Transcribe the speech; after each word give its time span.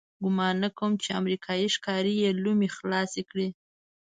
ګمان 0.23 0.55
نه 0.63 0.69
کوم 0.77 0.91
چې 1.03 1.09
امریکایي 1.21 1.67
ښکاري 1.75 2.13
یې 2.23 2.29
لومې 2.43 2.69
خلاصې 2.77 3.21
کړي. 3.29 3.47